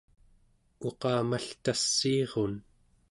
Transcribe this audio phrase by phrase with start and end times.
[0.87, 2.53] uqamaltassiirun